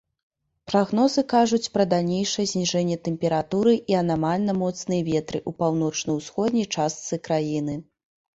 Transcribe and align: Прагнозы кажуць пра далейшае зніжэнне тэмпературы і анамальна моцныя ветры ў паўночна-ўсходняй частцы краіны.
Прагнозы 0.69 1.23
кажуць 1.33 1.67
пра 1.75 1.85
далейшае 1.93 2.45
зніжэнне 2.51 2.97
тэмпературы 3.09 3.73
і 3.93 3.99
анамальна 4.01 4.57
моцныя 4.63 5.01
ветры 5.11 5.39
ў 5.49 5.59
паўночна-ўсходняй 5.61 6.67
частцы 6.79 7.23
краіны. 7.31 7.79